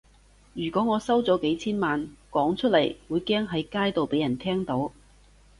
[0.55, 4.91] 如果我收咗幾千萬，講出嚟會驚喺街度畀人聽到